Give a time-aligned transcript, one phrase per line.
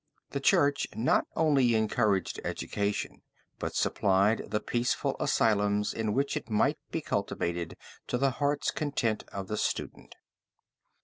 [0.31, 3.21] The church not only encouraged education,
[3.59, 7.77] but supplied the peaceful asylums in which it might be cultivated
[8.07, 10.15] to the heart's content of the student.